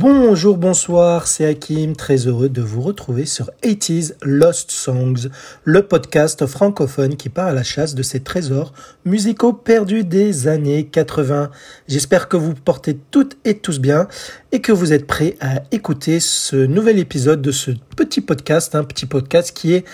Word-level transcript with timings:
Bonjour, 0.00 0.56
bonsoir, 0.56 1.26
c'est 1.26 1.44
Hakim, 1.44 1.94
très 1.94 2.26
heureux 2.26 2.48
de 2.48 2.62
vous 2.62 2.80
retrouver 2.80 3.26
sur 3.26 3.50
80s 3.62 4.14
Lost 4.22 4.70
Songs, 4.70 5.28
le 5.64 5.82
podcast 5.82 6.46
francophone 6.46 7.16
qui 7.16 7.28
part 7.28 7.48
à 7.48 7.52
la 7.52 7.62
chasse 7.62 7.94
de 7.94 8.02
ces 8.02 8.20
trésors 8.20 8.72
musicaux 9.04 9.52
perdus 9.52 10.04
des 10.04 10.48
années 10.48 10.86
80. 10.86 11.50
J'espère 11.86 12.28
que 12.28 12.38
vous 12.38 12.54
portez 12.54 12.96
toutes 13.10 13.36
et 13.44 13.58
tous 13.58 13.78
bien 13.78 14.08
et 14.52 14.62
que 14.62 14.72
vous 14.72 14.94
êtes 14.94 15.06
prêts 15.06 15.36
à 15.38 15.64
écouter 15.70 16.18
ce 16.18 16.56
nouvel 16.56 16.98
épisode 16.98 17.42
de 17.42 17.50
ce 17.50 17.72
petit 17.94 18.22
podcast, 18.22 18.74
un 18.74 18.84
petit 18.84 19.04
podcast 19.04 19.54
qui 19.54 19.74
est 19.74 19.84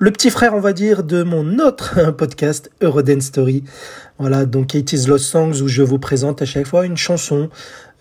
le 0.00 0.12
petit 0.12 0.30
frère, 0.30 0.54
on 0.54 0.60
va 0.60 0.72
dire, 0.72 1.02
de 1.02 1.24
mon 1.24 1.58
autre 1.58 2.10
podcast, 2.16 2.70
Eurodance 2.80 3.24
Story. 3.24 3.64
Voilà, 4.18 4.46
donc 4.46 4.68
80s 4.74 5.08
Lost 5.08 5.24
Songs, 5.24 5.60
où 5.60 5.66
je 5.66 5.82
vous 5.82 5.98
présente 5.98 6.40
à 6.40 6.44
chaque 6.44 6.68
fois 6.68 6.86
une 6.86 6.96
chanson 6.96 7.50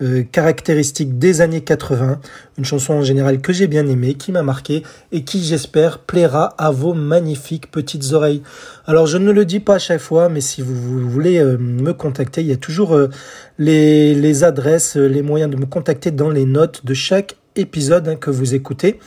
euh, 0.04 0.24
caractéristique 0.32 1.18
des 1.18 1.42
années 1.42 1.62
80, 1.62 2.20
une 2.60 2.66
chanson 2.66 2.94
en 2.94 3.02
général 3.02 3.42
que 3.42 3.52
j'ai 3.52 3.66
bien 3.66 3.88
aimée, 3.88 4.14
qui 4.14 4.32
m'a 4.32 4.44
marqué 4.44 4.84
et 5.12 5.24
qui, 5.24 5.44
j'espère, 5.44 5.98
plaira 5.98 6.54
à 6.60 6.70
vos 6.70 6.94
magnifiques 6.94 7.72
petites 7.72 8.14
oreilles. 8.14 8.44
Alors, 8.86 9.08
je 9.08 9.18
ne 9.18 9.32
le 9.32 9.44
dis 9.44 9.60
pas 9.60 9.76
à 9.76 9.80
chaque 9.80 10.02
fois, 10.02 10.30
mais 10.30 10.42
si 10.42 10.62
vous, 10.62 11.10
voulez 11.10 11.40
euh, 11.40 11.58
me 11.58 11.94
contacter, 11.94 12.42
il 12.42 12.48
y 12.48 12.54
a 12.54 12.58
toujours 12.58 12.94
euh, 12.94 13.10
les, 13.58 14.44
adresses, 14.44 14.98
les 14.98 15.24
moyens 15.24 15.50
de 15.50 15.58
me 15.58 15.66
contacter 15.66 16.12
dans 16.12 16.30
les 16.30 16.46
notes 16.46 16.86
de 16.86 16.94
chaque 16.94 17.38
épisode 17.56 18.08
hein, 18.08 18.16
que 18.18 18.30
vous 18.30 18.54
écoutez. 18.54 19.00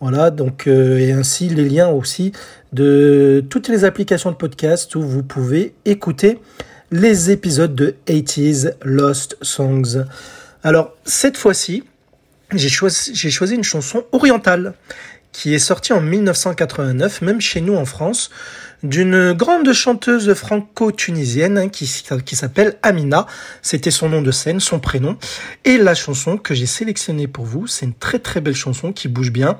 Voilà, 0.00 0.30
donc 0.30 0.66
euh, 0.66 0.98
et 0.98 1.12
ainsi 1.12 1.48
les 1.48 1.68
liens 1.68 1.88
aussi 1.88 2.32
de 2.72 3.42
toutes 3.48 3.68
les 3.68 3.84
applications 3.84 4.30
de 4.30 4.36
podcast 4.36 4.94
où 4.94 5.00
vous 5.00 5.22
pouvez 5.22 5.74
écouter 5.86 6.38
les 6.90 7.30
épisodes 7.30 7.74
de 7.74 7.94
80s 8.06 8.74
Lost 8.82 9.38
Songs. 9.40 10.04
Alors 10.62 10.94
cette 11.04 11.38
fois-ci, 11.38 11.84
j'ai 12.52 12.68
choisi, 12.68 13.14
j'ai 13.14 13.30
choisi 13.30 13.54
une 13.54 13.64
chanson 13.64 14.04
orientale 14.12 14.74
qui 15.32 15.54
est 15.54 15.58
sortie 15.58 15.92
en 15.92 16.00
1989, 16.00 17.22
même 17.22 17.40
chez 17.40 17.60
nous 17.60 17.74
en 17.74 17.84
France 17.84 18.30
d'une 18.86 19.32
grande 19.32 19.72
chanteuse 19.72 20.32
franco-tunisienne 20.34 21.70
qui, 21.70 21.90
qui 22.24 22.36
s'appelle 22.36 22.76
Amina. 22.82 23.26
C'était 23.62 23.90
son 23.90 24.08
nom 24.08 24.22
de 24.22 24.30
scène, 24.30 24.60
son 24.60 24.78
prénom. 24.78 25.16
Et 25.64 25.78
la 25.78 25.94
chanson 25.94 26.38
que 26.38 26.54
j'ai 26.54 26.66
sélectionnée 26.66 27.26
pour 27.26 27.44
vous, 27.44 27.66
c'est 27.66 27.86
une 27.86 27.94
très 27.94 28.18
très 28.18 28.40
belle 28.40 28.54
chanson 28.54 28.92
qui 28.92 29.08
bouge 29.08 29.30
bien, 29.32 29.58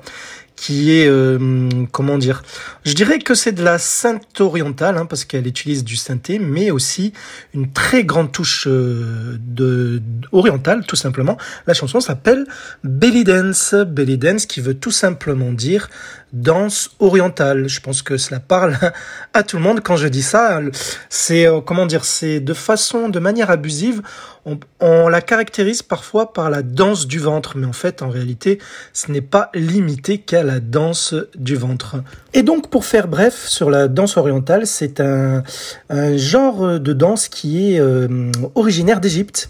qui 0.57 0.91
est 0.91 1.07
euh, 1.07 1.69
comment 1.91 2.17
dire 2.17 2.41
Je 2.83 2.93
dirais 2.93 3.19
que 3.19 3.35
c'est 3.35 3.53
de 3.53 3.63
la 3.63 3.77
synth 3.77 4.41
orientale 4.41 4.97
hein, 4.97 5.05
parce 5.05 5.23
qu'elle 5.23 5.47
utilise 5.47 5.85
du 5.85 5.95
synthé, 5.95 6.39
mais 6.39 6.71
aussi 6.71 7.13
une 7.53 7.71
très 7.71 8.03
grande 8.03 8.31
touche 8.31 8.67
euh, 8.67 9.37
de, 9.39 10.01
orientale, 10.31 10.83
tout 10.85 10.95
simplement. 10.95 11.37
La 11.67 11.73
chanson 11.73 12.01
s'appelle 12.01 12.45
Belly 12.83 13.23
Dance, 13.23 13.75
Belly 13.75 14.17
Dance, 14.17 14.45
qui 14.47 14.59
veut 14.59 14.73
tout 14.73 14.91
simplement 14.91 15.53
dire 15.53 15.89
danse 16.33 16.91
orientale. 16.99 17.69
Je 17.69 17.79
pense 17.79 18.01
que 18.01 18.17
cela 18.17 18.39
parle 18.39 18.75
à 19.33 19.43
tout 19.43 19.57
le 19.57 19.63
monde 19.63 19.81
quand 19.81 19.95
je 19.95 20.07
dis 20.07 20.23
ça. 20.23 20.59
C'est 21.09 21.47
euh, 21.47 21.61
comment 21.61 21.85
dire 21.85 22.03
C'est 22.03 22.39
de 22.39 22.53
façon, 22.53 23.09
de 23.09 23.19
manière 23.19 23.51
abusive. 23.51 24.01
On, 24.45 24.59
on, 24.79 25.09
la 25.09 25.21
caractérise 25.21 25.83
parfois 25.83 26.33
par 26.33 26.49
la 26.49 26.61
danse 26.61 27.05
du 27.05 27.19
ventre, 27.19 27.57
mais 27.57 27.67
en 27.67 27.73
fait, 27.73 28.01
en 28.01 28.09
réalité, 28.09 28.59
ce 28.93 29.11
n'est 29.11 29.21
pas 29.21 29.51
limité 29.53 30.19
qu'à 30.19 30.43
la 30.47 30.59
danse 30.59 31.13
du 31.37 31.55
ventre. 31.55 31.97
Et 32.33 32.41
donc, 32.41 32.71
pour 32.71 32.85
faire 32.85 33.07
bref 33.07 33.45
sur 33.47 33.69
la 33.69 33.87
danse 33.87 34.17
orientale, 34.17 34.65
c'est 34.65 34.99
un, 34.99 35.43
genre 36.15 36.79
de 36.79 36.93
danse 36.93 37.27
qui 37.27 37.73
est 37.73 37.79
euh, 37.79 38.31
originaire 38.55 38.99
d'Égypte. 38.99 39.49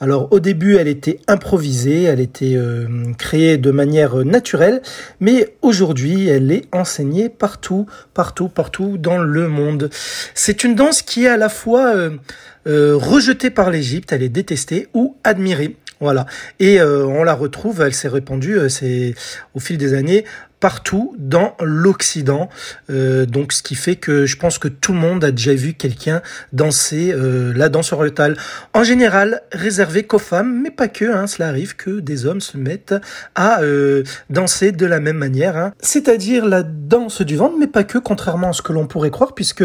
Alors 0.00 0.32
au 0.32 0.40
début, 0.40 0.74
elle 0.74 0.88
était 0.88 1.20
improvisée, 1.28 2.02
elle 2.02 2.18
était 2.18 2.56
euh, 2.56 2.88
créée 3.18 3.56
de 3.56 3.70
manière 3.70 4.16
naturelle, 4.24 4.82
mais 5.20 5.54
aujourd'hui, 5.62 6.26
elle 6.26 6.50
est 6.50 6.64
enseignée 6.72 7.28
partout, 7.28 7.86
partout, 8.12 8.48
partout 8.48 8.98
dans 8.98 9.18
le 9.18 9.46
monde. 9.46 9.90
C'est 10.34 10.64
une 10.64 10.74
danse 10.74 11.02
qui 11.02 11.26
est 11.26 11.28
à 11.28 11.36
la 11.36 11.48
fois 11.48 11.94
euh, 11.94 12.96
rejetée 12.96 13.50
par 13.50 13.70
l'Égypte, 13.70 14.12
elle 14.12 14.24
est 14.24 14.28
détestée 14.28 14.88
ou 14.92 15.14
admirée. 15.22 15.76
Voilà. 16.02 16.26
Et 16.58 16.82
on 16.82 17.22
la 17.22 17.32
retrouve, 17.34 17.80
elle 17.80 17.94
s'est 17.94 18.08
répandue, 18.08 18.58
c'est 18.68 19.14
au 19.54 19.60
fil 19.60 19.78
des 19.78 19.94
années 19.94 20.24
partout 20.62 21.12
dans 21.18 21.56
l'Occident. 21.60 22.48
Euh, 22.88 23.26
donc 23.26 23.52
ce 23.52 23.64
qui 23.64 23.74
fait 23.74 23.96
que 23.96 24.26
je 24.26 24.36
pense 24.36 24.58
que 24.58 24.68
tout 24.68 24.92
le 24.92 24.98
monde 25.00 25.24
a 25.24 25.32
déjà 25.32 25.54
vu 25.54 25.74
quelqu'un 25.74 26.22
danser 26.52 27.12
euh, 27.12 27.52
la 27.56 27.68
danse 27.68 27.92
orientale. 27.92 28.36
En 28.72 28.84
général, 28.84 29.42
réservé 29.50 30.04
qu'aux 30.04 30.20
femmes, 30.20 30.60
mais 30.62 30.70
pas 30.70 30.86
que. 30.86 31.04
Hein, 31.04 31.26
cela 31.26 31.48
arrive 31.48 31.74
que 31.74 31.98
des 31.98 32.26
hommes 32.26 32.40
se 32.40 32.56
mettent 32.56 32.94
à 33.34 33.60
euh, 33.62 34.04
danser 34.30 34.70
de 34.70 34.86
la 34.86 35.00
même 35.00 35.18
manière. 35.18 35.56
Hein. 35.56 35.72
C'est-à-dire 35.80 36.46
la 36.46 36.62
danse 36.62 37.22
du 37.22 37.36
ventre, 37.36 37.56
mais 37.58 37.66
pas 37.66 37.82
que, 37.82 37.98
contrairement 37.98 38.50
à 38.50 38.52
ce 38.52 38.62
que 38.62 38.72
l'on 38.72 38.86
pourrait 38.86 39.10
croire, 39.10 39.34
puisque 39.34 39.64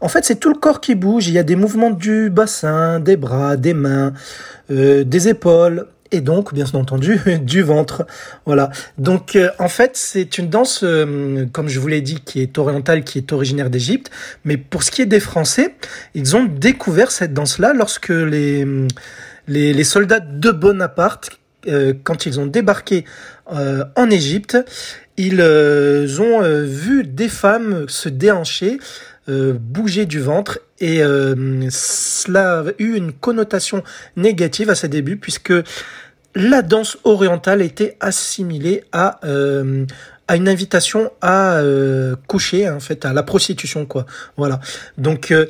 en 0.00 0.08
fait 0.08 0.24
c'est 0.24 0.36
tout 0.36 0.52
le 0.52 0.58
corps 0.58 0.80
qui 0.80 0.94
bouge. 0.94 1.26
Il 1.26 1.34
y 1.34 1.40
a 1.40 1.42
des 1.42 1.56
mouvements 1.56 1.90
du 1.90 2.30
bassin, 2.30 3.00
des 3.00 3.16
bras, 3.16 3.56
des 3.56 3.74
mains, 3.74 4.12
des 4.70 5.28
épaules 5.28 5.88
et 6.12 6.20
donc 6.20 6.54
bien 6.54 6.64
entendu 6.74 7.20
du 7.42 7.62
ventre. 7.62 8.06
Voilà. 8.44 8.70
Donc 8.98 9.36
euh, 9.36 9.50
en 9.58 9.68
fait, 9.68 9.92
c'est 9.96 10.38
une 10.38 10.48
danse 10.48 10.80
euh, 10.82 11.46
comme 11.52 11.68
je 11.68 11.80
vous 11.80 11.88
l'ai 11.88 12.00
dit 12.00 12.20
qui 12.20 12.40
est 12.40 12.58
orientale 12.58 13.04
qui 13.04 13.18
est 13.18 13.32
originaire 13.32 13.70
d'Égypte, 13.70 14.10
mais 14.44 14.56
pour 14.56 14.82
ce 14.82 14.90
qui 14.90 15.02
est 15.02 15.06
des 15.06 15.20
Français, 15.20 15.74
ils 16.14 16.36
ont 16.36 16.44
découvert 16.44 17.10
cette 17.10 17.32
danse-là 17.32 17.72
lorsque 17.74 18.08
les, 18.08 18.66
les, 19.48 19.72
les 19.72 19.84
soldats 19.84 20.20
de 20.20 20.50
Bonaparte 20.50 21.30
euh, 21.68 21.94
quand 22.04 22.26
ils 22.26 22.38
ont 22.40 22.46
débarqué 22.46 23.04
en 23.48 24.10
Égypte, 24.10 24.58
ils 25.16 25.40
ont 25.40 26.40
vu 26.64 27.04
des 27.04 27.28
femmes 27.28 27.88
se 27.88 28.08
déhancher 28.08 28.80
bouger 29.28 30.06
du 30.06 30.20
ventre 30.20 30.60
et 30.78 31.00
cela 31.70 32.60
a 32.60 32.64
eu 32.78 32.96
une 32.96 33.12
connotation 33.12 33.82
négative 34.16 34.70
à 34.70 34.74
ses 34.74 34.88
débuts 34.88 35.16
puisque 35.16 35.52
la 36.36 36.60
danse 36.60 36.98
orientale 37.04 37.62
était 37.62 37.96
assimilée 37.98 38.84
à 38.92 39.18
euh, 39.24 39.86
à 40.28 40.36
une 40.36 40.48
invitation 40.48 41.10
à 41.20 41.56
euh, 41.56 42.14
coucher 42.26 42.68
en 42.68 42.80
fait 42.80 43.04
à 43.04 43.12
la 43.12 43.22
prostitution 43.22 43.86
quoi. 43.86 44.06
Voilà. 44.36 44.60
Donc 44.98 45.30
euh, 45.30 45.46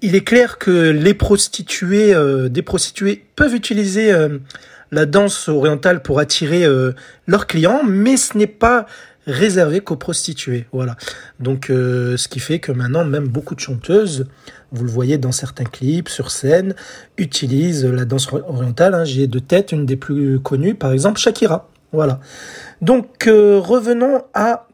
il 0.00 0.14
est 0.14 0.24
clair 0.24 0.58
que 0.58 0.90
les 0.90 1.14
prostituées 1.14 2.14
des 2.48 2.62
prostituées 2.62 3.24
peuvent 3.34 3.54
utiliser 3.54 4.14
la 4.92 5.06
danse 5.06 5.48
orientale 5.48 6.02
pour 6.02 6.20
attirer 6.20 6.64
leurs 7.26 7.48
clients 7.48 7.82
mais 7.84 8.16
ce 8.16 8.38
n'est 8.38 8.46
pas 8.46 8.86
réservé 9.28 9.80
qu'aux 9.80 9.96
prostituées. 9.96 10.66
Voilà. 10.72 10.96
Donc, 11.38 11.70
euh, 11.70 12.16
ce 12.16 12.28
qui 12.28 12.40
fait 12.40 12.58
que 12.58 12.72
maintenant, 12.72 13.04
même 13.04 13.28
beaucoup 13.28 13.54
de 13.54 13.60
chanteuses, 13.60 14.26
vous 14.72 14.84
le 14.84 14.90
voyez 14.90 15.18
dans 15.18 15.32
certains 15.32 15.64
clips, 15.64 16.08
sur 16.08 16.30
scène, 16.30 16.74
utilisent 17.16 17.84
la 17.84 18.04
danse 18.04 18.32
orientale. 18.32 18.94
Hein. 18.94 19.04
J'ai 19.04 19.26
de 19.26 19.38
tête 19.38 19.72
une 19.72 19.86
des 19.86 19.96
plus 19.96 20.40
connues, 20.40 20.74
par 20.74 20.92
exemple 20.92 21.20
Shakira. 21.20 21.68
Voilà. 21.92 22.20
Donc, 22.82 23.26
euh, 23.26 23.58
revenons 23.58 24.22
à 24.34 24.67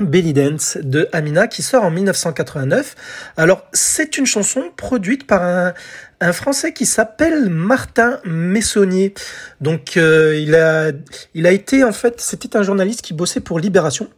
Belly 0.00 0.32
Dance 0.32 0.78
de 0.82 1.08
Amina 1.12 1.46
qui 1.48 1.62
sort 1.62 1.84
en 1.84 1.90
1989. 1.90 2.94
Alors 3.36 3.66
c'est 3.72 4.18
une 4.18 4.26
chanson 4.26 4.70
produite 4.76 5.26
par 5.26 5.42
un, 5.42 5.74
un 6.20 6.32
Français 6.32 6.72
qui 6.72 6.86
s'appelle 6.86 7.50
Martin 7.50 8.20
Messonnier. 8.24 9.14
Donc 9.60 9.96
euh, 9.96 10.38
il 10.38 10.54
a 10.54 10.92
il 11.34 11.46
a 11.46 11.52
été 11.52 11.84
en 11.84 11.92
fait 11.92 12.20
c'était 12.20 12.56
un 12.56 12.62
journaliste 12.62 13.02
qui 13.02 13.14
bossait 13.14 13.40
pour 13.40 13.58
Libération 13.58 14.08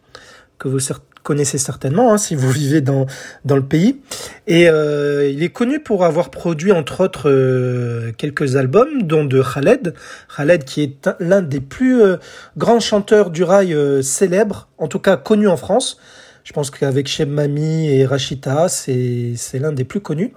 que 0.59 0.69
vous 0.69 0.81
connaissez 1.25 1.59
certainement 1.59 2.12
hein, 2.12 2.19
si 2.19 2.37
vous 2.37 2.50
vivez 2.50 2.81
dans, 2.81 3.06
dans 3.44 3.56
le 3.56 3.65
pays. 3.65 4.00
Et 4.47 4.69
euh, 4.69 5.29
il 5.29 5.43
est 5.43 5.49
connu 5.49 5.81
pour 5.81 6.05
avoir 6.05 6.31
produit 6.31 6.71
entre 6.71 7.03
autres 7.03 7.31
euh, 7.31 8.12
quelques 8.17 8.55
albums, 8.55 9.03
dont 9.03 9.25
de 9.25 9.43
Khaled. 9.43 9.94
Khaled 10.37 10.65
qui 10.65 10.82
est 10.82 11.11
l'un 11.19 11.43
des 11.43 11.61
plus 11.61 12.00
euh, 12.00 12.19
grands 12.56 12.79
chanteurs 12.79 13.31
du 13.31 13.43
rail 13.43 13.75
célèbres, 14.03 14.69
en 14.79 14.87
tout 14.87 15.00
cas 15.00 15.17
connu 15.17 15.49
en 15.49 15.56
France. 15.56 15.99
Je 16.44 16.53
pense 16.53 16.71
qu'avec 16.71 17.09
Cheb 17.09 17.31
Mami 17.31 17.88
et 17.88 18.05
Rachita, 18.05 18.69
c'est 18.69 19.35
l'un 19.55 19.73
des 19.73 19.85
plus 19.85 20.00
connus. 20.00 20.35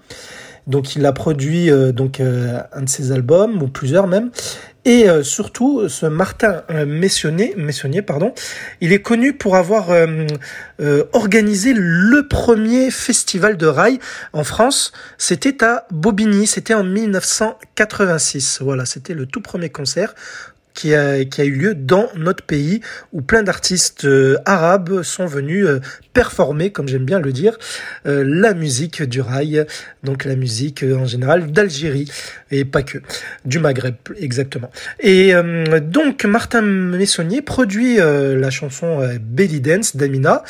Donc 0.65 0.95
il 0.95 1.05
a 1.05 1.11
produit 1.11 1.69
donc 1.93 2.21
un 2.21 2.81
de 2.81 2.89
ses 2.89 3.11
albums 3.11 3.61
ou 3.61 3.67
plusieurs 3.67 4.07
même. 4.07 4.31
Et 4.87 5.09
euh, 5.09 5.21
surtout, 5.21 5.89
ce 5.89 6.05
Martin 6.05 6.63
euh, 6.71 6.85
Messonnier, 6.85 8.01
pardon, 8.01 8.33
il 8.79 8.93
est 8.93 9.01
connu 9.01 9.33
pour 9.33 9.57
avoir 9.57 9.89
euh, 9.91 11.03
organisé 11.11 11.73
le 11.75 12.25
premier 12.29 12.89
festival 12.89 13.57
de 13.57 13.65
rail 13.65 13.99
en 14.31 14.45
France. 14.45 14.93
C'était 15.17 15.61
à 15.61 15.85
Bobigny, 15.91 16.47
c'était 16.47 16.73
en 16.73 16.85
1986. 16.85 18.59
Voilà, 18.61 18.85
c'était 18.85 19.13
le 19.13 19.25
tout 19.25 19.41
premier 19.41 19.69
concert 19.69 20.15
qui 20.77 20.93
a, 20.93 21.17
eu 21.43 21.51
lieu 21.51 21.73
dans 21.73 22.07
notre 22.15 22.43
pays 22.43 22.81
où 23.11 23.23
plein 23.23 23.41
d'artistes 23.41 24.05
euh, 24.05 24.37
arabes 24.45 25.01
sont 25.01 25.25
venus 25.25 25.65
euh, 25.65 25.81
performer, 26.13 26.71
comme 26.71 26.87
j'aime 26.87 27.03
bien 27.03 27.19
le 27.19 27.33
dire, 27.33 27.57
euh, 28.05 28.23
la 28.23 28.53
musique 28.53 29.01
du 29.01 29.19
rail, 29.19 29.65
donc 30.03 30.23
la 30.23 30.35
musique 30.35 30.83
en 30.83 31.05
général 31.05 31.51
d'Algérie 31.51 32.11
et 32.51 32.63
pas 32.63 32.83
que, 32.83 32.99
du 33.43 33.57
Maghreb 33.57 33.95
exactement. 34.19 34.69
Et 34.99 35.33
donc 35.81 36.23
Martin 36.25 36.61
Messonnier 36.61 37.41
produit 37.41 37.97
la 37.97 38.49
chanson 38.49 38.99
Belly 39.21 39.59
Dance 39.59 39.95
d'Amina 39.95 40.43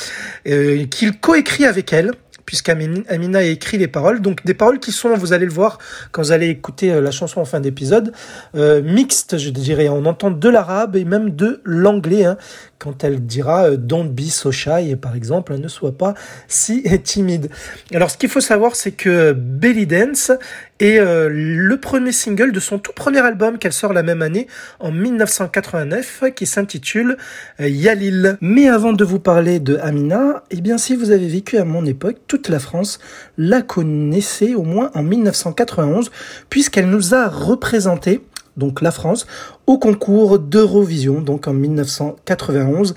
qu'il 0.46 1.20
coécrit 1.20 1.66
avec 1.66 1.92
elle 1.92 2.12
puisqu'Amina 2.48 3.40
a 3.40 3.44
écrit 3.44 3.78
les 3.78 3.90
paroles. 3.90 4.22
Donc 4.22 4.44
des 4.46 4.56
paroles 4.56 4.80
qui 4.80 4.92
sont, 4.92 5.14
vous 5.16 5.34
allez 5.34 5.46
le 5.46 5.52
voir 5.52 5.78
quand 6.12 6.24
vous 6.24 6.32
allez 6.32 6.48
écouter 6.48 6.92
euh, 6.92 7.02
la 7.02 7.12
chanson 7.12 7.42
en 7.42 7.46
fin 7.46 7.60
d'épisode, 7.60 8.14
euh, 8.56 8.82
mixtes, 8.82 9.38
je 9.38 9.50
dirais. 9.52 9.90
On 9.90 10.06
entend 10.06 10.32
de 10.32 10.50
l'arabe 10.50 10.96
et 10.96 11.04
même 11.04 11.36
de 11.36 11.62
l'anglais, 11.66 12.24
hein, 12.24 12.38
quand 12.80 13.04
elle 13.04 13.26
dira 13.26 13.66
euh, 13.66 13.78
Don't 13.78 14.10
be 14.10 14.30
so 14.30 14.52
shy, 14.52 14.96
par 14.96 15.16
exemple, 15.16 15.56
ne 15.58 15.68
sois 15.68 15.92
pas 15.92 16.14
si 16.48 16.84
timide. 17.04 17.50
Alors 17.94 18.10
ce 18.10 18.18
qu'il 18.18 18.30
faut 18.30 18.42
savoir, 18.42 18.76
c'est 18.76 18.94
que 18.94 19.34
Belly 19.34 19.86
Dance 19.86 20.32
est 20.80 21.00
euh, 21.00 21.30
le 21.32 21.80
premier 21.80 22.12
single 22.12 22.52
de 22.52 22.60
son 22.60 22.80
tout 22.80 22.94
premier 22.94 23.20
album 23.20 23.58
qu'elle 23.58 23.74
sort 23.74 23.94
la 23.94 24.04
même 24.04 24.22
année, 24.22 24.48
en 24.80 24.92
1989, 24.92 26.24
qui 26.36 26.46
s'intitule 26.46 27.18
euh, 27.60 27.68
Yalil. 27.68 28.38
Mais 28.42 28.70
avant 28.70 28.94
de 28.94 29.04
vous 29.04 29.20
parler 29.20 29.60
de 29.60 29.78
Amina, 29.78 30.44
eh 30.52 30.62
bien 30.62 30.78
si 30.78 30.96
vous 30.96 31.12
avez 31.12 31.28
vécu 31.28 31.58
à 31.58 31.66
mon 31.66 31.86
époque, 31.86 32.18
toute 32.28 32.50
la 32.50 32.60
France 32.60 33.00
la 33.38 33.62
connaissait 33.62 34.56
au 34.56 34.64
moins 34.64 34.92
en 34.94 35.04
1991, 35.04 36.12
puisqu'elle 36.50 36.90
nous 36.90 37.14
a 37.14 37.28
représenté 37.28 38.22
donc 38.58 38.82
la 38.82 38.92
France, 38.92 39.28
au 39.68 39.78
concours 39.78 40.40
d'Eurovision, 40.40 41.22
donc 41.22 41.48
en 41.48 41.54
1991. 41.54 42.96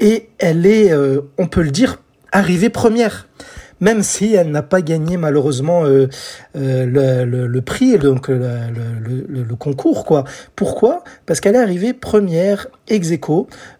Et 0.00 0.28
elle 0.38 0.66
est, 0.66 0.92
euh, 0.92 1.20
on 1.38 1.46
peut 1.46 1.62
le 1.62 1.70
dire, 1.70 1.98
arrivée 2.32 2.68
première. 2.68 3.28
Même 3.80 4.02
si 4.02 4.34
elle 4.34 4.50
n'a 4.50 4.62
pas 4.62 4.80
gagné 4.80 5.16
malheureusement 5.16 5.84
euh, 5.84 6.08
euh, 6.56 7.24
le, 7.24 7.46
le, 7.46 7.60
prix, 7.60 7.98
donc 7.98 8.28
le, 8.28 8.38
le, 9.28 9.56
concours, 9.56 10.04
quoi. 10.04 10.24
Pourquoi? 10.54 11.04
Parce 11.26 11.40
qu'elle 11.40 11.54
est 11.54 11.62
arrivée 11.62 11.92
première 11.92 12.68
ex 12.88 13.12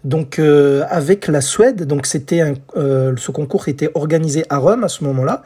donc 0.04 0.38
avec 0.38 1.28
la 1.28 1.40
Suède. 1.40 1.86
Donc 1.86 2.06
c'était 2.06 2.54
ce 2.74 3.30
concours 3.30 3.68
était 3.68 3.90
organisé 3.94 4.44
à 4.48 4.58
Rome 4.58 4.84
à 4.84 4.88
ce 4.88 5.04
moment-là. 5.04 5.42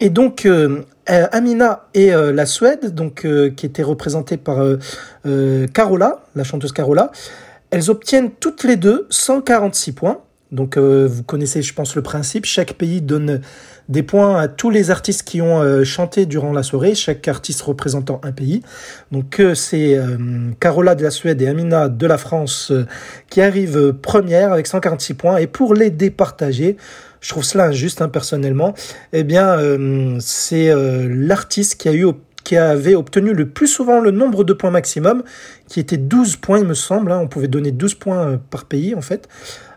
Et 0.00 0.10
donc 0.10 0.46
euh, 0.46 0.84
euh, 1.10 1.26
Amina 1.32 1.88
et 1.94 2.14
euh, 2.14 2.32
la 2.32 2.46
Suède, 2.46 2.94
donc 2.94 3.26
qui 3.56 3.66
était 3.66 3.82
représentée 3.82 4.36
par 4.36 4.58
Carola, 5.74 6.22
la 6.34 6.44
chanteuse 6.44 6.72
Carola, 6.72 7.10
elles 7.70 7.90
obtiennent 7.90 8.30
toutes 8.30 8.64
les 8.64 8.76
deux 8.76 9.06
146 9.10 9.92
points. 9.92 10.20
Donc 10.50 10.78
vous 10.78 11.22
connaissez, 11.24 11.60
je 11.62 11.74
pense, 11.74 11.94
le 11.94 12.02
principe. 12.02 12.46
Chaque 12.46 12.74
pays 12.74 13.02
donne 13.02 13.42
des 13.88 14.02
points 14.02 14.40
à 14.40 14.48
tous 14.48 14.70
les 14.70 14.90
artistes 14.90 15.22
qui 15.22 15.42
ont 15.42 15.84
chanté 15.84 16.24
durant 16.24 16.52
la 16.52 16.62
soirée, 16.62 16.94
chaque 16.94 17.28
artiste 17.28 17.60
représentant 17.62 18.20
un 18.22 18.32
pays. 18.32 18.62
Donc 19.12 19.42
c'est 19.54 20.00
Carola 20.58 20.94
de 20.94 21.02
la 21.02 21.10
Suède 21.10 21.42
et 21.42 21.48
Amina 21.48 21.90
de 21.90 22.06
la 22.06 22.16
France 22.16 22.72
qui 23.28 23.42
arrivent 23.42 23.92
première 23.92 24.52
avec 24.52 24.66
146 24.66 25.14
points. 25.14 25.36
Et 25.36 25.46
pour 25.46 25.74
les 25.74 25.90
départager, 25.90 26.78
je 27.20 27.30
trouve 27.30 27.44
cela 27.44 27.66
injuste 27.66 28.02
hein, 28.02 28.08
personnellement, 28.08 28.74
eh 29.12 29.24
bien 29.24 29.58
euh, 29.58 30.16
c'est 30.20 30.70
euh, 30.70 31.08
l'artiste 31.10 31.76
qui 31.76 32.56
avait 32.56 32.94
obtenu 32.94 33.34
le 33.34 33.48
plus 33.48 33.66
souvent 33.66 34.00
le 34.00 34.10
nombre 34.10 34.44
de 34.44 34.52
points 34.52 34.70
maximum, 34.70 35.22
qui 35.68 35.80
était 35.80 35.96
12 35.96 36.36
points 36.36 36.58
il 36.58 36.64
me 36.64 36.74
semble, 36.74 37.12
hein. 37.12 37.20
on 37.22 37.28
pouvait 37.28 37.48
donner 37.48 37.72
12 37.72 37.94
points 37.94 38.28
euh, 38.28 38.36
par 38.50 38.64
pays 38.66 38.94
en 38.94 39.02
fait. 39.02 39.28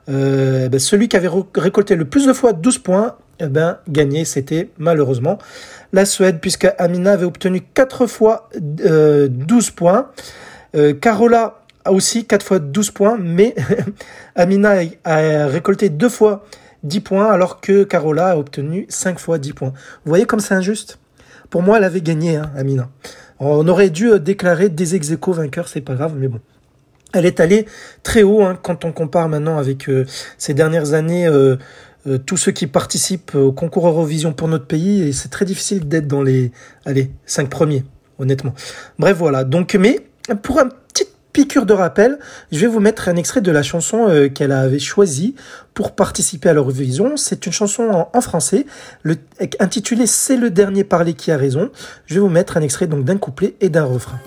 Ben, 0.07 0.80
celui 0.80 1.07
qui 1.07 1.15
avait 1.15 1.30
récolté 1.56 1.95
le 1.95 2.06
plus 2.06 2.25
de 2.27 2.33
fois 2.33 2.53
12 2.53 2.80
points, 2.80 3.15
eh 3.39 3.48
ben, 3.48 3.77
gagné, 3.88 4.25
c'était 4.25 4.69
malheureusement 4.77 5.38
la 5.94 6.06
Suède, 6.06 6.39
puisque 6.42 6.68
Amina 6.77 7.13
avait 7.13 7.25
obtenu 7.25 7.62
4 7.62 8.07
fois 8.07 8.50
12 8.59 9.71
points. 9.71 10.09
Carola 11.01 11.62
a 11.86 11.92
aussi 11.92 12.25
4 12.25 12.45
fois 12.45 12.59
12 12.59 12.92
points, 12.92 13.18
mais 13.19 13.56
Amina 14.36 14.75
a 15.03 15.48
récolté 15.48 15.89
2 15.89 16.09
fois 16.09 16.45
10 16.83 17.00
points, 17.01 17.31
alors 17.31 17.62
que 17.62 17.83
Carola 17.83 18.31
a 18.31 18.38
obtenu 18.38 18.86
5 18.89 19.19
fois 19.19 19.38
10 19.38 19.53
points. 19.53 19.74
Vous 20.06 20.09
voyez 20.09 20.25
comme 20.25 20.39
c'est 20.39 20.53
injuste? 20.53 21.00
Pour 21.50 21.62
moi, 21.62 21.77
elle 21.77 21.83
avait 21.83 22.01
gagné, 22.01 22.38
hein, 22.38 22.51
Amina. 22.56 22.89
On 23.39 23.68
aurait 23.68 23.89
dû 23.89 24.09
euh, 24.12 24.19
déclarer 24.19 24.69
des 24.69 24.95
ex 24.95 25.12
vainqueurs, 25.12 25.68
c'est 25.68 25.81
pas 25.81 25.95
grave, 25.95 26.13
mais 26.15 26.27
bon. 26.27 26.39
Elle 27.13 27.25
est 27.25 27.39
allée 27.39 27.65
très 28.03 28.23
haut 28.23 28.41
hein, 28.43 28.57
quand 28.61 28.85
on 28.85 28.91
compare 28.91 29.29
maintenant 29.29 29.57
avec 29.57 29.89
euh, 29.89 30.05
ces 30.37 30.53
dernières 30.53 30.93
années. 30.93 31.27
Euh, 31.27 31.57
tous 32.25 32.35
ceux 32.35 32.51
qui 32.51 32.65
participent 32.65 33.35
au 33.35 33.51
concours 33.51 33.87
Eurovision 33.87 34.33
pour 34.33 34.47
notre 34.47 34.65
pays 34.65 35.03
et 35.03 35.13
c'est 35.13 35.29
très 35.29 35.45
difficile 35.45 35.87
d'être 35.87 36.07
dans 36.07 36.23
les 36.23 36.51
allez 36.83 37.11
cinq 37.27 37.47
premiers 37.47 37.83
honnêtement 38.17 38.55
bref 38.97 39.15
voilà 39.17 39.43
donc 39.43 39.75
mais 39.75 39.99
pour 40.41 40.57
un 40.59 40.67
petit 40.67 41.05
piqûre 41.33 41.65
de 41.65 41.73
rappel, 41.73 42.19
je 42.51 42.59
vais 42.59 42.67
vous 42.67 42.79
mettre 42.79 43.09
un 43.09 43.15
extrait 43.15 43.41
de 43.41 43.51
la 43.51 43.63
chanson 43.63 44.09
euh, 44.09 44.29
qu'elle 44.29 44.51
avait 44.51 44.79
choisie 44.79 45.35
pour 45.73 45.93
participer 45.93 46.49
à 46.49 46.53
l'Eurovision. 46.53 47.17
C'est 47.17 47.45
une 47.45 47.51
chanson 47.51 48.07
en, 48.13 48.21
français, 48.21 48.65
intitulée 49.59 50.07
C'est 50.07 50.37
le 50.37 50.49
dernier 50.49 50.83
parler 50.83 51.13
qui 51.13 51.31
a 51.31 51.37
raison. 51.37 51.69
Je 52.05 52.15
vais 52.15 52.19
vous 52.19 52.29
mettre 52.29 52.57
un 52.57 52.61
extrait 52.61 52.87
donc 52.87 53.05
d'un 53.05 53.17
couplet 53.17 53.55
et 53.61 53.69
d'un 53.69 53.85
refrain. 53.85 54.19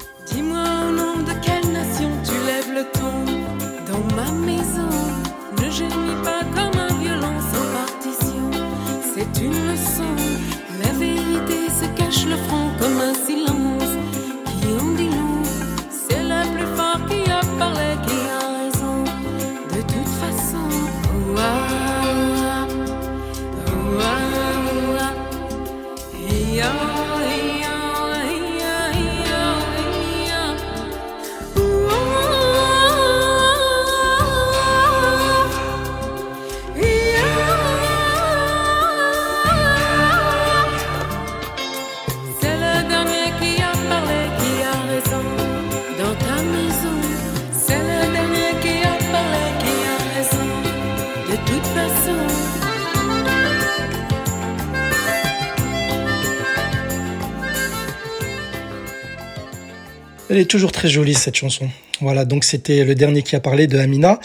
Elle 60.35 60.41
est 60.41 60.51
toujours 60.51 60.73
très 60.73 60.89
jolie 60.89 61.15
cette 61.15 61.37
chanson. 61.37 61.69
Voilà, 62.01 62.25
donc 62.25 62.43
c'était 62.43 62.83
le 62.83 62.97
dernier 62.97 63.23
qui 63.23 63.37
a 63.37 63.41
parlé 63.41 63.69
de 63.69 63.79
Amina. 63.79 64.19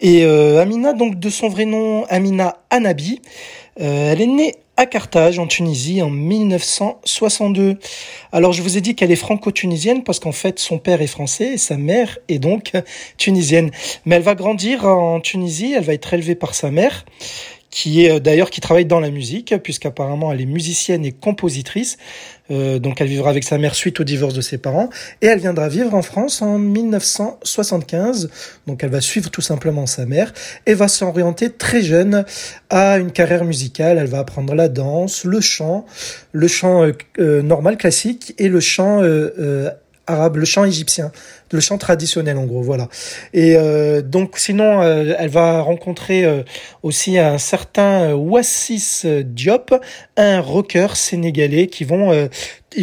Et 0.00 0.24
euh, 0.24 0.58
Amina, 0.58 0.94
donc 0.94 1.20
de 1.20 1.28
son 1.28 1.50
vrai 1.50 1.66
nom, 1.66 2.06
Amina 2.06 2.56
Anabi, 2.70 3.20
euh, 3.78 4.10
elle 4.10 4.22
est 4.22 4.26
née 4.26 4.54
à 4.78 4.86
Carthage, 4.86 5.38
en 5.38 5.46
Tunisie, 5.46 6.00
en 6.00 6.08
1962. 6.08 7.78
Alors 8.32 8.54
je 8.54 8.62
vous 8.62 8.78
ai 8.78 8.80
dit 8.80 8.94
qu'elle 8.94 9.10
est 9.12 9.16
franco-tunisienne 9.16 10.02
parce 10.02 10.18
qu'en 10.18 10.32
fait 10.32 10.58
son 10.58 10.78
père 10.78 11.02
est 11.02 11.06
français 11.06 11.52
et 11.52 11.58
sa 11.58 11.76
mère 11.76 12.16
est 12.28 12.38
donc 12.38 12.72
tunisienne. 13.18 13.70
Mais 14.06 14.16
elle 14.16 14.22
va 14.22 14.34
grandir 14.34 14.86
en 14.86 15.20
Tunisie, 15.20 15.74
elle 15.76 15.84
va 15.84 15.92
être 15.92 16.14
élevée 16.14 16.36
par 16.36 16.54
sa 16.54 16.70
mère 16.70 17.04
qui 17.70 18.04
est 18.04 18.10
euh, 18.10 18.20
d'ailleurs 18.20 18.50
qui 18.50 18.60
travaille 18.60 18.84
dans 18.84 19.00
la 19.00 19.10
musique, 19.10 19.54
puisqu'apparemment 19.62 20.32
elle 20.32 20.40
est 20.40 20.46
musicienne 20.46 21.04
et 21.04 21.12
compositrice. 21.12 21.96
Euh, 22.50 22.80
donc 22.80 23.00
elle 23.00 23.06
vivra 23.06 23.30
avec 23.30 23.44
sa 23.44 23.58
mère 23.58 23.74
suite 23.74 24.00
au 24.00 24.04
divorce 24.04 24.34
de 24.34 24.40
ses 24.40 24.58
parents, 24.58 24.90
et 25.22 25.26
elle 25.26 25.38
viendra 25.38 25.68
vivre 25.68 25.94
en 25.94 26.02
France 26.02 26.42
en 26.42 26.58
1975. 26.58 28.30
Donc 28.66 28.82
elle 28.82 28.90
va 28.90 29.00
suivre 29.00 29.30
tout 29.30 29.40
simplement 29.40 29.86
sa 29.86 30.04
mère 30.04 30.32
et 30.66 30.74
va 30.74 30.88
s'orienter 30.88 31.50
très 31.50 31.82
jeune 31.82 32.24
à 32.70 32.98
une 32.98 33.12
carrière 33.12 33.44
musicale. 33.44 33.98
Elle 33.98 34.08
va 34.08 34.18
apprendre 34.18 34.54
la 34.54 34.68
danse, 34.68 35.24
le 35.24 35.40
chant, 35.40 35.86
le 36.32 36.48
chant 36.48 36.90
euh, 37.18 37.42
normal 37.42 37.76
classique 37.76 38.34
et 38.38 38.48
le 38.48 38.60
chant 38.60 39.00
arabe, 40.10 40.36
le 40.36 40.44
chant 40.44 40.64
égyptien, 40.64 41.12
le 41.52 41.60
chant 41.60 41.78
traditionnel 41.78 42.36
en 42.36 42.44
gros, 42.44 42.62
voilà. 42.62 42.88
Et 43.32 43.54
euh, 43.56 44.02
donc 44.02 44.38
sinon, 44.38 44.82
euh, 44.82 45.14
elle 45.18 45.30
va 45.30 45.60
rencontrer 45.60 46.24
euh, 46.24 46.42
aussi 46.82 47.18
un 47.18 47.38
certain 47.38 48.14
Wassis 48.14 49.02
Diop, 49.24 49.74
un 50.16 50.40
rocker 50.40 50.88
sénégalais 50.94 51.66
qui 51.66 51.84
vont 51.84 52.28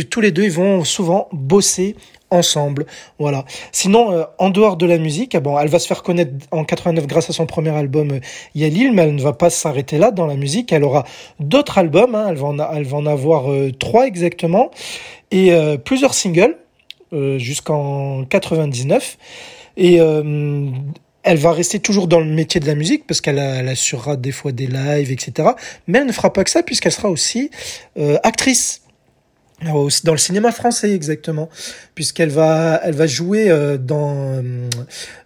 tous 0.09 0.21
les 0.21 0.31
deux, 0.31 0.43
ils 0.43 0.51
vont 0.51 0.83
souvent 0.83 1.29
bosser 1.31 1.95
ensemble. 2.29 2.85
Voilà. 3.19 3.45
Sinon, 3.71 4.25
en 4.37 4.49
dehors 4.49 4.75
de 4.75 4.85
la 4.85 4.97
musique, 4.97 5.33
ah 5.33 5.39
bon, 5.39 5.57
elle 5.57 5.69
va 5.69 5.79
se 5.79 5.87
faire 5.87 6.03
connaître 6.03 6.33
en 6.51 6.65
89 6.65 7.07
grâce 7.07 7.29
à 7.29 7.33
son 7.33 7.45
premier 7.45 7.69
album 7.69 8.19
Yalil, 8.53 8.91
mais 8.91 9.03
elle 9.03 9.15
ne 9.15 9.21
va 9.21 9.31
pas 9.31 9.49
s'arrêter 9.49 9.97
là 9.97 10.11
dans 10.11 10.25
la 10.25 10.35
musique. 10.35 10.73
Elle 10.73 10.83
aura 10.83 11.05
d'autres 11.39 11.77
albums. 11.77 12.15
Hein. 12.15 12.27
Elle, 12.29 12.35
va 12.35 12.47
en 12.47 12.59
elle 12.59 12.83
va 12.83 12.97
en 12.97 13.05
avoir 13.05 13.45
trois 13.79 14.07
exactement 14.07 14.71
et 15.31 15.53
plusieurs 15.85 16.13
singles. 16.13 16.57
Euh, 17.13 17.39
jusqu'en 17.39 18.25
99. 18.25 19.17
Et 19.77 20.01
euh, 20.01 20.65
elle 21.23 21.37
va 21.37 21.53
rester 21.53 21.79
toujours 21.79 22.07
dans 22.09 22.19
le 22.19 22.25
métier 22.25 22.59
de 22.59 22.65
la 22.65 22.75
musique 22.75 23.07
parce 23.07 23.21
qu'elle 23.21 23.39
assurera 23.39 24.17
des 24.17 24.33
fois 24.33 24.51
des 24.51 24.67
lives, 24.67 25.09
etc. 25.09 25.49
Mais 25.87 25.99
elle 25.99 26.07
ne 26.07 26.11
fera 26.11 26.33
pas 26.33 26.43
que 26.43 26.49
ça 26.49 26.63
puisqu'elle 26.63 26.91
sera 26.91 27.09
aussi 27.09 27.49
euh, 27.97 28.17
actrice. 28.23 28.81
Dans 29.63 30.11
le 30.11 30.17
cinéma 30.19 30.51
français 30.51 30.93
exactement, 30.93 31.49
puisqu'elle 31.95 32.29
va, 32.29 32.79
elle 32.83 32.93
va 32.93 33.07
jouer 33.07 33.49
euh, 33.49 33.79
dans 33.79 34.43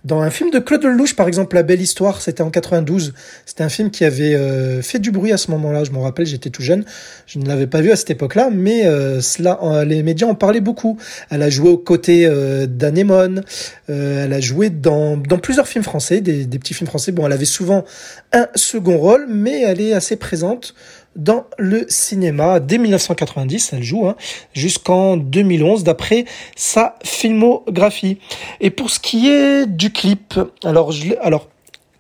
dans 0.05 0.21
un 0.21 0.29
film 0.29 0.51
de 0.51 0.59
Claude 0.59 0.85
Lelouch 0.85 1.17
par 1.17 1.27
exemple, 1.27 1.57
La 1.57 1.63
Belle 1.63 1.81
Histoire, 1.81 2.21
c'était 2.21 2.41
en 2.41 2.49
92. 2.49 3.13
C'était 3.45 3.65
un 3.65 3.69
film 3.69 3.91
qui 3.91 4.05
avait 4.05 4.33
euh, 4.33 4.81
fait 4.81 4.99
du 4.99 5.11
bruit 5.11 5.33
à 5.33 5.37
ce 5.37 5.51
moment-là. 5.51 5.83
Je 5.83 5.91
m'en 5.91 5.99
rappelle, 5.99 6.25
j'étais 6.25 6.49
tout 6.49 6.61
jeune, 6.61 6.85
je 7.27 7.39
ne 7.39 7.45
l'avais 7.45 7.67
pas 7.67 7.81
vu 7.81 7.91
à 7.91 7.97
cette 7.97 8.09
époque-là, 8.11 8.49
mais 8.53 8.85
euh, 8.85 9.19
cela, 9.19 9.83
les 9.83 10.01
médias 10.01 10.27
en 10.27 10.35
parlaient 10.35 10.61
beaucoup. 10.61 10.97
Elle 11.29 11.41
a 11.41 11.49
joué 11.49 11.69
aux 11.69 11.77
côtés 11.77 12.25
d'Anémone, 12.69 13.43
elle 13.89 14.31
a 14.31 14.39
joué 14.39 14.69
dans 14.69 15.17
dans 15.17 15.39
plusieurs 15.39 15.67
films 15.67 15.83
français, 15.83 16.21
des, 16.21 16.45
des 16.45 16.57
petits 16.57 16.73
films 16.73 16.87
français. 16.87 17.11
Bon, 17.11 17.25
elle 17.25 17.33
avait 17.33 17.43
souvent 17.43 17.83
un 18.31 18.47
second 18.55 18.97
rôle, 18.97 19.25
mais 19.27 19.63
elle 19.63 19.81
est 19.81 19.93
assez 19.93 20.15
présente 20.15 20.73
dans 21.15 21.45
le 21.57 21.85
cinéma. 21.89 22.59
Dès 22.59 22.77
1990, 22.77 23.73
elle 23.73 23.83
joue, 23.83 24.07
hein, 24.07 24.15
jusqu'en 24.53 25.17
2011, 25.17 25.83
d'après 25.83 26.25
sa 26.55 26.95
filmographie. 27.03 28.17
Et 28.59 28.69
pour 28.69 28.89
ce 28.89 28.99
qui 28.99 29.29
est 29.29 29.65
du 29.65 29.91
clip, 29.91 30.39
alors, 30.63 30.91
je, 30.91 31.13
alors 31.21 31.47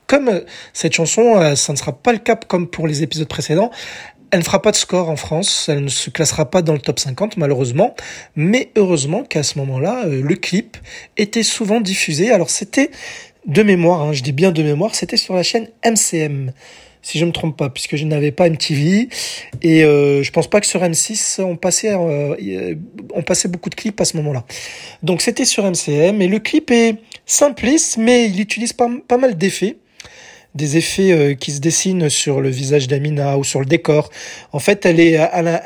comme 0.07 0.41
cette 0.73 0.93
chanson, 0.93 1.37
euh, 1.37 1.55
ça 1.55 1.71
ne 1.71 1.77
sera 1.77 1.93
pas 1.93 2.11
le 2.11 2.17
cas 2.17 2.35
comme 2.35 2.67
pour 2.67 2.85
les 2.85 3.01
épisodes 3.01 3.29
précédents, 3.29 3.71
elle 4.31 4.39
ne 4.39 4.43
fera 4.43 4.61
pas 4.61 4.71
de 4.71 4.75
score 4.75 5.09
en 5.09 5.15
France, 5.15 5.67
elle 5.69 5.83
ne 5.83 5.89
se 5.89 6.09
classera 6.09 6.49
pas 6.49 6.61
dans 6.61 6.73
le 6.73 6.79
top 6.79 6.99
50 6.99 7.37
malheureusement, 7.37 7.95
mais 8.35 8.71
heureusement 8.75 9.23
qu'à 9.23 9.43
ce 9.43 9.57
moment-là, 9.59 10.05
euh, 10.05 10.21
le 10.21 10.35
clip 10.35 10.77
était 11.17 11.43
souvent 11.43 11.81
diffusé. 11.81 12.31
Alors 12.31 12.49
c'était 12.49 12.91
de 13.45 13.63
mémoire, 13.63 14.01
hein, 14.01 14.13
je 14.13 14.23
dis 14.23 14.31
bien 14.31 14.51
de 14.51 14.63
mémoire, 14.63 14.95
c'était 14.95 15.17
sur 15.17 15.33
la 15.33 15.43
chaîne 15.43 15.67
MCM 15.85 16.51
si 17.01 17.19
je 17.19 17.25
me 17.25 17.31
trompe 17.31 17.57
pas, 17.57 17.69
puisque 17.69 17.95
je 17.95 18.05
n'avais 18.05 18.31
pas 18.31 18.49
MTV 18.49 19.09
et 19.61 19.83
euh, 19.83 20.23
je 20.23 20.31
pense 20.31 20.47
pas 20.47 20.61
que 20.61 20.67
sur 20.67 20.81
M6 20.81 21.41
on 21.41 21.55
passait 21.55 21.93
euh, 21.93 22.75
on 23.13 23.21
passait 23.23 23.47
beaucoup 23.47 23.69
de 23.69 23.75
clips 23.75 23.99
à 23.99 24.05
ce 24.05 24.17
moment-là. 24.17 24.45
Donc 25.03 25.21
c'était 25.21 25.45
sur 25.45 25.63
MCM 25.65 26.21
et 26.21 26.27
le 26.27 26.39
clip 26.39 26.71
est 26.71 26.97
simpliste 27.25 27.97
mais 27.97 28.27
il 28.27 28.39
utilise 28.39 28.73
pas 28.73 29.17
mal 29.17 29.37
d'effets 29.37 29.77
des 30.55 30.77
effets 30.77 31.11
euh, 31.11 31.33
qui 31.33 31.51
se 31.51 31.61
dessinent 31.61 32.09
sur 32.09 32.41
le 32.41 32.49
visage 32.49 32.87
d'Amina 32.87 33.37
ou 33.37 33.43
sur 33.43 33.59
le 33.59 33.65
décor. 33.65 34.09
En 34.51 34.59
fait, 34.59 34.85
elle 34.85 34.99
est, 34.99 35.13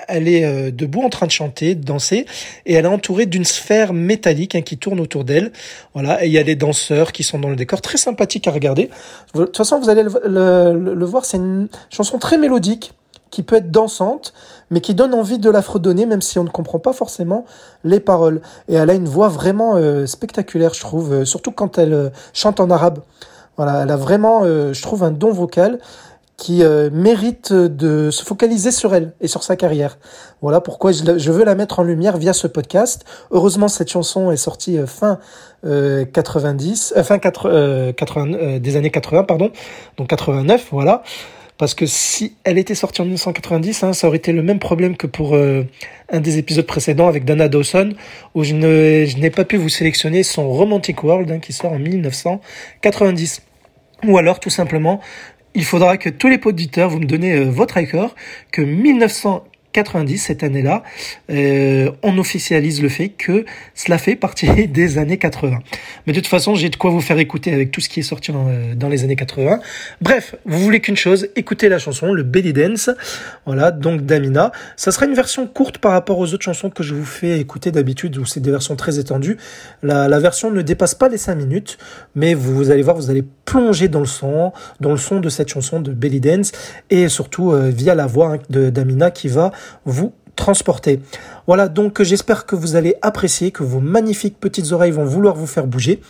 elle, 0.08 0.28
est 0.28 0.46
euh, 0.46 0.72
debout 0.72 1.02
en 1.02 1.10
train 1.10 1.26
de 1.26 1.32
chanter, 1.32 1.76
de 1.76 1.84
danser, 1.84 2.26
et 2.66 2.74
elle 2.74 2.86
est 2.86 2.90
entourée 2.90 3.26
d'une 3.26 3.46
sphère 3.46 3.94
métallique 3.94 4.56
hein, 4.56 4.62
qui 4.62 4.78
tourne 4.78 5.00
autour 5.00 5.24
d'elle. 5.24 5.52
Voilà, 5.94 6.24
et 6.24 6.28
il 6.28 6.34
y 6.34 6.38
a 6.38 6.44
des 6.44 6.56
danseurs 6.56 7.12
qui 7.12 7.24
sont 7.24 7.40
dans 7.40 7.50
le 7.50 7.56
décor, 7.56 7.82
très 7.82 7.98
sympathique 7.98 8.48
à 8.48 8.52
regarder. 8.52 8.90
De 9.34 9.46
toute 9.46 9.58
façon, 9.58 9.80
vous 9.80 9.90
allez 9.90 10.04
le, 10.04 11.06
voir, 11.06 11.26
c'est 11.26 11.38
une 11.38 11.68
chanson 11.90 12.20
très 12.20 12.38
mélodique 12.38 12.94
qui 13.32 13.44
peut 13.44 13.56
être 13.56 13.72
dansante, 13.72 14.34
mais 14.70 14.80
qui 14.80 14.94
donne 14.94 15.14
envie 15.14 15.40
de 15.40 15.50
la 15.50 15.62
fredonner, 15.62 16.06
même 16.06 16.22
si 16.22 16.40
on 16.40 16.44
ne 16.44 16.50
comprend 16.50 16.80
pas 16.80 16.94
forcément 16.94 17.46
les 17.84 18.00
paroles. 18.00 18.42
Et 18.70 18.76
elle 18.76 18.90
a 18.90 18.94
une 18.94 19.10
voix 19.10 19.28
vraiment 19.28 19.76
euh, 19.76 20.06
spectaculaire, 20.06 20.74
je 20.74 20.80
trouve, 20.80 21.26
surtout 21.26 21.52
quand 21.52 21.78
elle 21.78 22.12
chante 22.34 22.60
en 22.60 22.70
arabe. 22.70 23.00
Voilà, 23.58 23.84
elle 23.84 23.92
a 23.92 23.98
vraiment, 23.98 24.42
euh, 24.44 24.74
je 24.74 24.82
trouve, 24.82 25.04
un 25.04 25.12
don 25.12 25.32
vocal 25.32 25.80
qui 26.38 26.64
euh, 26.64 26.90
mérite 26.92 27.54
de 27.54 28.12
se 28.12 28.24
focaliser 28.24 28.72
sur 28.72 28.94
elle 28.94 29.14
et 29.22 29.28
sur 29.30 29.44
sa 29.44 29.56
carrière. 29.56 29.98
Voilà 30.42 30.60
pourquoi 30.60 30.92
je, 30.92 31.32
veux 31.32 31.46
la 31.46 31.56
mettre 31.56 31.80
en 31.80 31.84
lumière 31.84 32.18
via 32.18 32.34
ce 32.34 32.48
podcast. 32.48 33.06
Heureusement, 33.32 33.70
cette 33.70 33.90
chanson 33.90 34.32
est 34.32 34.38
sortie 34.38 34.78
euh, 34.78 34.86
fin 34.86 35.20
90, 35.64 36.94
fin 37.04 37.18
80, 37.18 38.60
des 38.60 38.76
années 38.76 38.92
80, 38.92 39.24
pardon, 39.24 39.52
donc 39.98 40.10
89, 40.10 40.68
voilà. 40.72 41.02
Parce 41.58 41.74
que 41.74 41.86
si 41.86 42.36
elle 42.44 42.58
était 42.58 42.76
sortie 42.76 43.02
en 43.02 43.06
1990, 43.06 43.84
hein, 43.84 43.94
ça 43.94 44.08
aurait 44.08 44.18
été 44.18 44.34
le 44.34 44.44
même 44.44 44.60
problème 44.60 44.98
que 44.98 45.08
pour 45.08 45.36
un 45.36 46.20
des 46.20 46.38
épisodes 46.38 46.66
précédents 46.66 47.08
avec 47.08 47.24
Dana 47.24 47.48
Dawson, 47.48 47.94
où 48.34 48.44
je 48.44 48.54
n'ai 48.54 49.30
pas 49.30 49.46
pu 49.46 49.56
vous 49.56 49.70
sélectionner 49.70 50.24
son 50.24 50.50
Romantic 50.50 51.04
World, 51.04 51.32
hein, 51.32 51.40
qui 51.40 51.54
sort 51.54 51.72
en 51.72 51.80
1990. 51.80 53.42
Ou 54.06 54.18
alors, 54.18 54.40
tout 54.42 54.50
simplement, 54.50 55.00
il 55.56 55.64
faudra 55.64 55.98
que 55.98 56.10
tous 56.10 56.28
les 56.28 56.40
auditeurs, 56.44 56.90
vous 56.90 57.00
me 57.00 57.06
donnez 57.06 57.34
euh, 57.34 57.46
votre 57.46 57.78
accord, 57.78 58.14
que 58.52 58.62
1990 58.62 59.55
90, 59.76 60.18
cette 60.18 60.44
année-là, 60.44 60.84
euh, 61.30 61.92
on 62.02 62.18
officialise 62.18 62.82
le 62.82 62.88
fait 62.88 63.10
que 63.10 63.46
cela 63.74 63.98
fait 63.98 64.16
partie 64.16 64.68
des 64.68 64.98
années 64.98 65.18
80. 65.18 65.60
Mais 66.08 66.14
de 66.14 66.20
toute 66.20 66.28
façon, 66.28 66.56
j'ai 66.56 66.70
de 66.70 66.78
quoi 66.78 66.92
vous 66.92 67.02
faire 67.02 67.20
écouter 67.20 67.54
avec 67.54 67.72
tout 67.72 67.82
ce 67.82 67.90
qui 67.90 68.00
est 68.00 68.04
sorti 68.04 68.32
dans, 68.32 68.48
euh, 68.48 68.90
les 68.90 69.04
années 69.04 69.18
80. 69.18 69.60
Bref, 70.02 70.36
vous 70.46 70.60
voulez 70.60 70.80
qu'une 70.80 70.96
chose, 70.96 71.28
écoutez 71.36 71.68
la 71.68 71.78
chanson, 71.78 72.14
le 72.14 72.24
Belly 72.24 72.54
Dance, 72.54 72.90
voilà, 73.46 73.72
donc 73.72 74.06
d'Amina. 74.06 74.52
Ça 74.78 74.92
sera 74.92 75.06
une 75.06 75.14
version 75.14 75.46
courte 75.46 75.80
par 75.80 75.92
rapport 75.92 76.20
aux 76.20 76.34
autres 76.34 76.44
chansons 76.44 76.70
que 76.70 76.84
je 76.84 76.94
vous 76.94 77.06
fais 77.06 77.40
écouter 77.40 77.72
d'habitude, 77.72 78.18
où 78.18 78.26
c'est 78.26 78.40
des 78.40 78.52
versions 78.52 78.78
très 78.78 78.98
étendues. 78.98 79.38
La, 79.84 80.20
version 80.20 80.52
ne 80.52 80.62
dépasse 80.62 80.96
pas 80.96 81.10
les 81.10 81.18
5 81.18 81.36
minutes, 81.36 81.78
mais 82.16 82.34
vous, 82.34 82.56
vous 82.56 82.72
allez 82.72 82.82
voir, 82.82 82.96
vous 82.96 83.10
allez 83.10 83.24
plonger 83.44 83.90
dans 83.90 84.00
le 84.00 84.06
son, 84.06 84.54
dans 84.80 84.92
le 84.92 84.98
son 84.98 85.20
de 85.20 85.30
cette 85.30 85.50
chanson 85.50 85.82
de 85.82 85.92
Belly 85.92 86.22
Dance, 86.22 86.54
et 86.90 87.10
surtout 87.10 87.52
euh, 87.52 87.70
via 87.70 87.94
la 87.94 88.06
voix 88.06 88.36
hein, 88.36 88.40
de 88.50 88.70
d'Amina 88.70 89.12
qui 89.12 89.28
va 89.28 89.52
vous 89.86 90.14
transporter. 90.36 91.00
Voilà, 91.48 91.68
donc 91.68 92.02
j'espère 92.02 92.46
que 92.46 92.56
vous 92.56 92.76
allez 92.76 92.96
apprécier, 93.02 93.52
que 93.52 93.64
vos 93.64 93.80
magnifiques 93.80 94.40
petites 94.40 94.72
oreilles 94.72 94.92
vont 94.92 95.06
vouloir 95.06 95.36
vous 95.36 95.48
faire 95.48 95.68
bouger. 95.68 96.02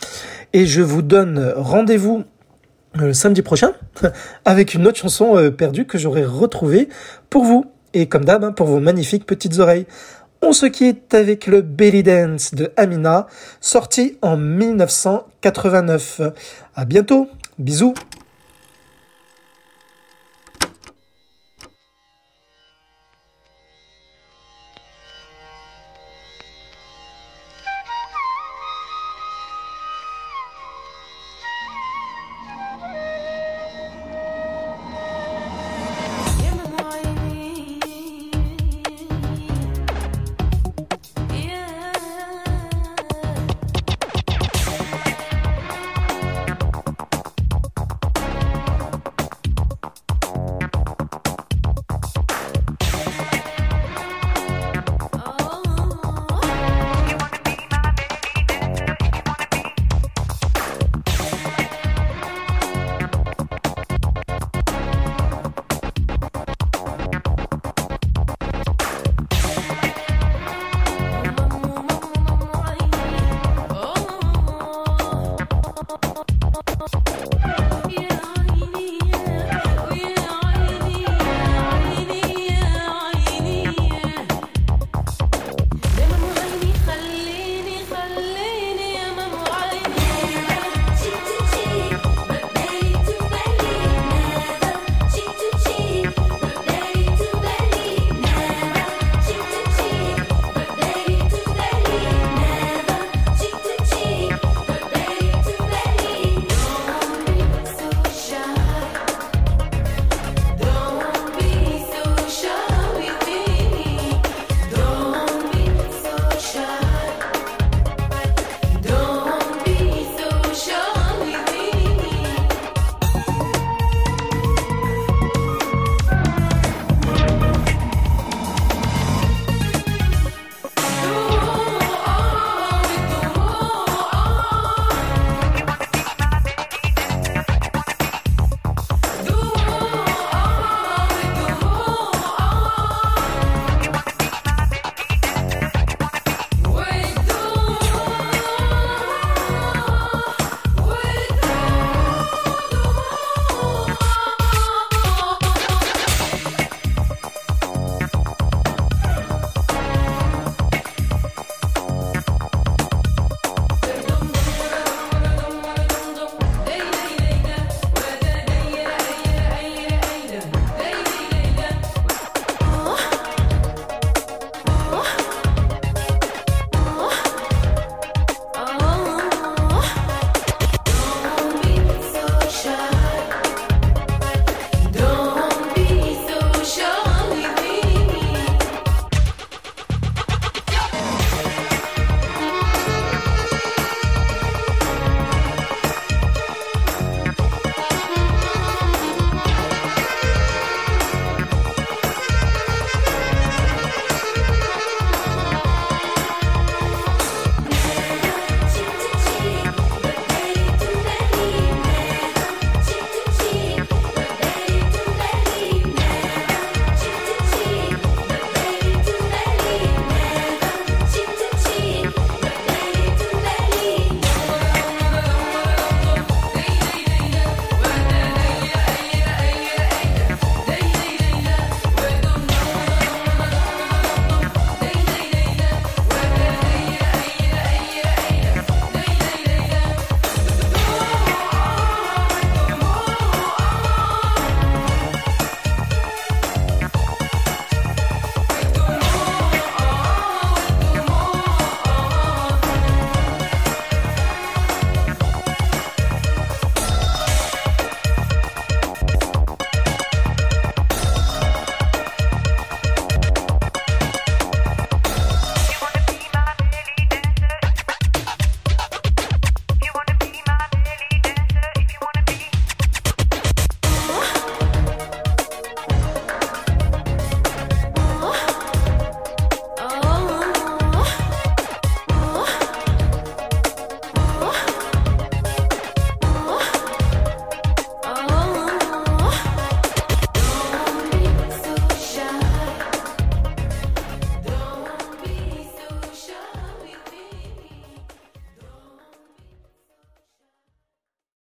Et 0.52 0.66
je 0.66 0.82
vous 0.82 1.02
donne 1.02 1.54
rendez-vous 1.56 2.24
euh, 3.00 3.12
samedi 3.12 3.42
prochain 3.42 3.72
avec 4.44 4.74
une 4.74 4.86
autre 4.86 4.98
chanson 4.98 5.36
euh, 5.36 5.50
perdue 5.50 5.84
que 5.86 5.98
j'aurai 5.98 6.24
retrouvée 6.24 6.88
pour 7.30 7.44
vous. 7.44 7.66
Et 7.94 8.06
comme 8.08 8.24
d'hab, 8.24 8.42
hein, 8.44 8.52
pour 8.52 8.66
vos 8.66 8.80
magnifiques 8.80 9.26
petites 9.26 9.58
oreilles. 9.58 9.86
On 10.42 10.52
se 10.52 10.66
quitte 10.66 11.14
avec 11.14 11.46
le 11.46 11.62
Belly 11.62 12.02
Dance 12.02 12.54
de 12.54 12.70
Amina, 12.76 13.26
sorti 13.60 14.18
en 14.20 14.36
1989. 14.36 16.20
À 16.74 16.84
bientôt. 16.84 17.28
Bisous. 17.58 17.94